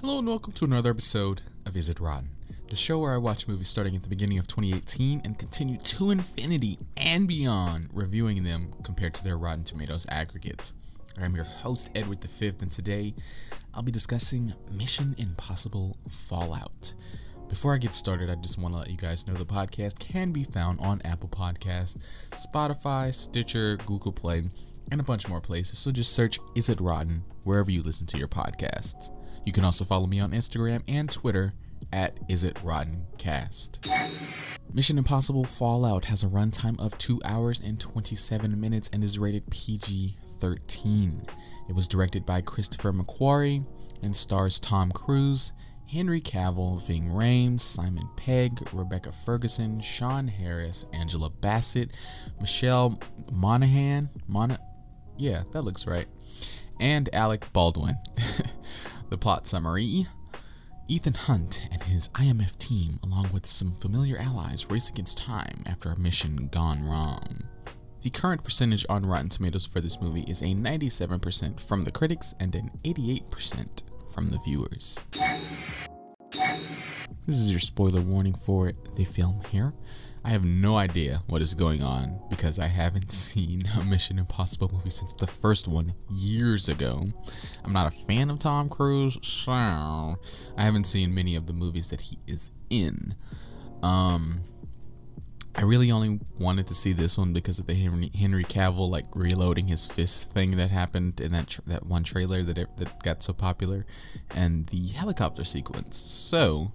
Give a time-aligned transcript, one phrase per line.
[0.00, 2.30] Hello and welcome to another episode of Is It Rotten?
[2.68, 6.12] The show where I watch movies starting at the beginning of 2018 and continue to
[6.12, 10.72] infinity and beyond, reviewing them compared to their Rotten Tomatoes aggregates.
[11.20, 13.12] I'm your host, Edward V, and today
[13.74, 16.94] I'll be discussing Mission Impossible Fallout.
[17.48, 20.30] Before I get started, I just want to let you guys know the podcast can
[20.30, 21.98] be found on Apple Podcasts,
[22.34, 24.44] Spotify, Stitcher, Google Play,
[24.92, 25.80] and a bunch more places.
[25.80, 29.10] So just search Is It Rotten wherever you listen to your podcasts.
[29.44, 31.52] You can also follow me on Instagram and Twitter
[31.92, 33.86] at Is It Rotten Cast.
[34.72, 39.50] Mission Impossible Fallout has a runtime of 2 hours and 27 minutes and is rated
[39.50, 41.22] PG 13.
[41.68, 43.66] It was directed by Christopher McQuarrie
[44.02, 45.54] and stars Tom Cruise,
[45.90, 51.96] Henry Cavill, Ving Rhames, Simon Pegg, Rebecca Ferguson, Sean Harris, Angela Bassett,
[52.38, 52.98] Michelle
[53.32, 54.58] Monaghan, Mon-
[55.16, 56.06] yeah, that looks right,
[56.78, 57.94] and Alec Baldwin.
[59.08, 60.06] the plot summary
[60.90, 65.92] Ethan Hunt and his IMF team, along with some familiar allies, race against time after
[65.92, 67.46] a mission gone wrong.
[68.00, 72.34] The current percentage on Rotten Tomatoes for this movie is a 97% from the critics
[72.40, 73.82] and an 88%
[74.14, 75.02] from the viewers.
[77.26, 79.74] This is your spoiler warning for the film here.
[80.28, 84.68] I have no idea what is going on because I haven't seen a Mission Impossible
[84.70, 87.06] movie since the first one years ago.
[87.64, 90.18] I'm not a fan of Tom Cruise, so I
[90.58, 93.14] haven't seen many of the movies that he is in.
[93.82, 94.42] Um,
[95.54, 99.06] I really only wanted to see this one because of the Henry, Henry Cavill like
[99.14, 103.22] reloading his fist thing that happened in that that one trailer that it, that got
[103.22, 103.86] so popular,
[104.34, 105.96] and the helicopter sequence.
[105.96, 106.72] So,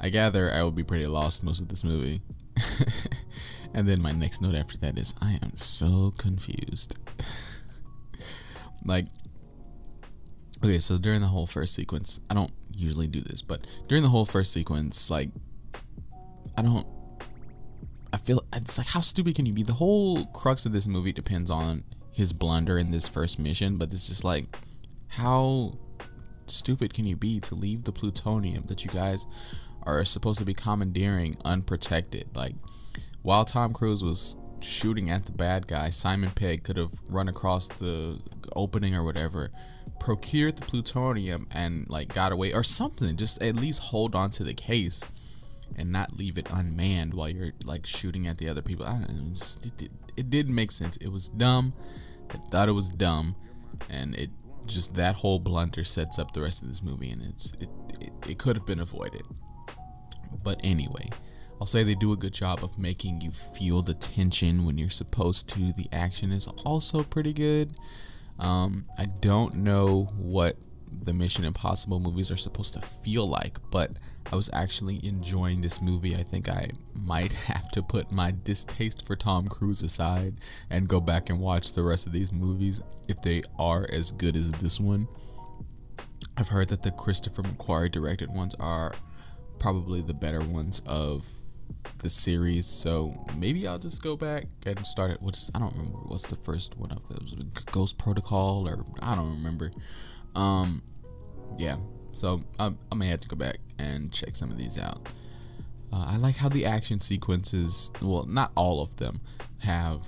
[0.00, 2.22] I gather I will be pretty lost most of this movie.
[3.74, 6.98] and then my next note after that is I am so confused.
[8.84, 9.06] like,
[10.64, 14.08] okay, so during the whole first sequence, I don't usually do this, but during the
[14.08, 15.30] whole first sequence, like,
[16.56, 16.86] I don't.
[18.12, 19.62] I feel it's like how stupid can you be?
[19.62, 23.92] The whole crux of this movie depends on his blunder in this first mission, but
[23.92, 24.46] it's just like
[25.08, 25.78] how
[26.46, 29.26] stupid can you be to leave the plutonium that you guys
[29.82, 32.28] are supposed to be commandeering unprotected?
[32.34, 32.54] Like
[33.22, 37.68] while Tom Cruise was shooting at the bad guy, Simon Pegg could have run across
[37.68, 38.20] the
[38.54, 39.50] opening or whatever,
[39.98, 43.16] procured the plutonium and like got away or something.
[43.16, 45.04] Just at least hold on to the case
[45.76, 48.86] and not leave it unmanned while you're like shooting at the other people.
[48.86, 50.96] I it, did, it didn't make sense.
[50.98, 51.74] It was dumb.
[52.30, 53.34] I thought it was dumb,
[53.88, 54.30] and it
[54.66, 57.68] just that whole blunder sets up the rest of this movie, and it's it
[58.00, 59.22] it, it could have been avoided.
[60.42, 61.06] But anyway,
[61.60, 64.90] I'll say they do a good job of making you feel the tension when you're
[64.90, 65.72] supposed to.
[65.72, 67.74] The action is also pretty good.
[68.38, 70.56] Um, I don't know what
[70.90, 73.90] the Mission Impossible movies are supposed to feel like, but
[74.32, 76.16] I was actually enjoying this movie.
[76.16, 80.34] I think I might have to put my distaste for Tom Cruise aside
[80.70, 84.36] and go back and watch the rest of these movies if they are as good
[84.36, 85.08] as this one.
[86.36, 88.94] I've heard that the Christopher McQuarrie directed ones are
[89.60, 91.28] probably the better ones of
[91.98, 95.22] the series, so maybe I'll just go back and start it.
[95.22, 97.32] What's I don't remember what's the first one of those
[97.70, 99.70] Ghost Protocol or I don't remember.
[100.34, 100.82] Um,
[101.58, 101.76] yeah,
[102.12, 105.08] so I, may have to go back and check some of these out.
[105.92, 109.20] Uh, I like how the action sequences, well, not all of them,
[109.58, 110.06] have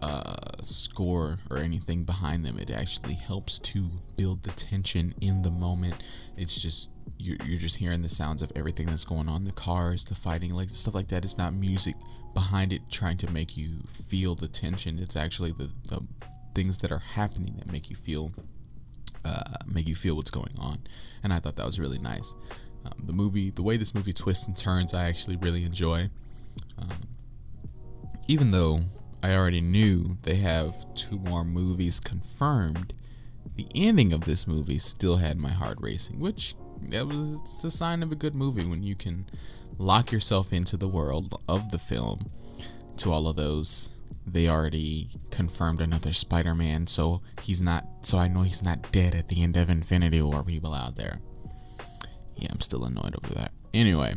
[0.00, 2.58] uh, score or anything behind them.
[2.58, 5.94] It actually helps to build the tension in the moment.
[6.36, 6.90] It's just
[7.22, 10.52] you're, you're just hearing the sounds of everything that's going on the cars, the fighting,
[10.52, 11.24] like stuff like that.
[11.24, 11.94] It's not music
[12.34, 14.98] behind it trying to make you feel the tension.
[14.98, 16.02] It's actually the, the
[16.54, 18.32] things that are happening that make you feel
[19.24, 20.78] uh, make you feel what's going on.
[21.22, 22.34] And I thought that was really nice.
[22.84, 26.10] Um, the movie, the way this movie twists and turns, I actually really enjoy.
[26.76, 26.88] Um,
[28.26, 28.80] even though
[29.22, 32.94] I already knew they have two more movies confirmed,
[33.54, 36.56] the ending of this movie still had my heart racing, which
[36.90, 39.26] that was it's a sign of a good movie when you can
[39.78, 42.30] lock yourself into the world of the film
[42.96, 47.86] to all of those they already confirmed another Spider-Man, so he's not.
[48.02, 50.42] So I know he's not dead at the end of Infinity War.
[50.42, 51.20] People out there,
[52.36, 53.52] yeah, I'm still annoyed over that.
[53.74, 54.14] Anyway,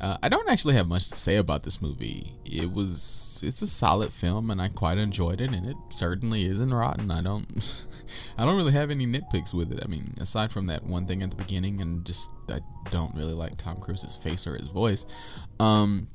[0.00, 2.34] uh, I don't actually have much to say about this movie.
[2.44, 6.72] It was, it's a solid film, and I quite enjoyed it, and it certainly isn't
[6.72, 7.10] rotten.
[7.10, 7.84] I don't,
[8.38, 9.80] I don't really have any nitpicks with it.
[9.84, 12.60] I mean, aside from that one thing at the beginning, and just I
[12.90, 15.04] don't really like Tom Cruise's face or his voice.
[15.58, 16.06] Um,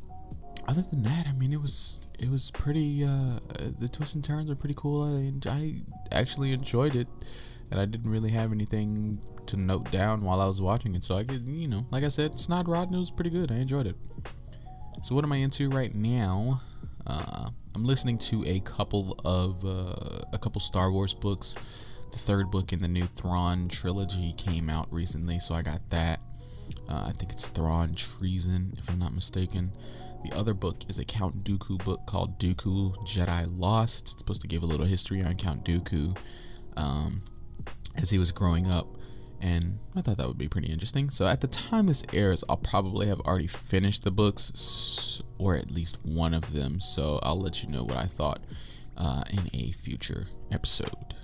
[0.66, 3.04] other than that, I mean, it was it was pretty.
[3.04, 3.40] Uh,
[3.80, 5.04] the twists and turns were pretty cool.
[5.04, 5.82] I I
[6.12, 7.08] actually enjoyed it,
[7.70, 11.04] and I didn't really have anything to note down while I was watching it.
[11.04, 13.52] So I could, you know, like I said, Snod Rotten was pretty good.
[13.52, 13.96] I enjoyed it.
[15.02, 16.62] So what am I into right now?
[17.06, 21.56] Uh, I'm listening to a couple of uh, a couple Star Wars books.
[22.12, 26.20] The third book in the new Thrawn trilogy came out recently, so I got that.
[26.88, 29.72] Uh, I think it's Thrawn Treason, if I'm not mistaken.
[30.24, 34.04] The other book is a Count Dooku book called Dooku Jedi Lost.
[34.04, 36.16] It's supposed to give a little history on Count Dooku
[36.78, 37.22] um,
[37.98, 38.88] as he was growing up
[39.44, 41.10] and I thought that would be pretty interesting.
[41.10, 45.70] So at the time this airs, I'll probably have already finished the books, or at
[45.70, 46.80] least one of them.
[46.80, 48.40] So I'll let you know what I thought
[48.96, 51.16] uh, in a future episode.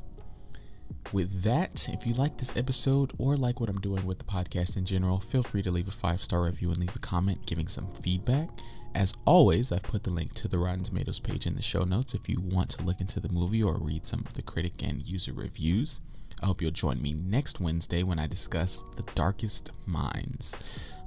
[1.13, 4.75] With that, if you like this episode or like what I'm doing with the podcast
[4.75, 7.69] in general, feel free to leave a five star review and leave a comment giving
[7.69, 8.49] some feedback.
[8.93, 12.13] As always, I've put the link to the Rotten Tomatoes page in the show notes
[12.13, 15.07] if you want to look into the movie or read some of the critic and
[15.07, 16.01] user reviews.
[16.41, 20.55] I hope you'll join me next Wednesday when I discuss The Darkest Minds.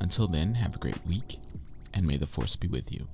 [0.00, 1.38] Until then, have a great week,
[1.94, 3.08] and may the Force be with you.